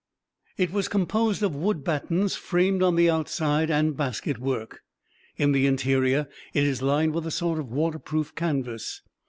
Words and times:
It 0.57 0.71
was 0.71 0.87
"composed 0.87 1.43
of 1.43 1.53
wood 1.55 1.83
battens 1.83 2.33
framed 2.35 2.81
on 2.81 2.95
the 2.95 3.07
outside 3.07 3.69
and 3.69 3.95
basketwork. 3.95 4.81
In 5.37 5.51
the 5.51 5.67
interior 5.67 6.27
it 6.55 6.63
is 6.63 6.81
lined 6.81 7.13
with 7.13 7.27
a 7.27 7.29
sort 7.29 7.59
of 7.59 7.69
waterproof 7.69 8.33
canvas. 8.33 9.03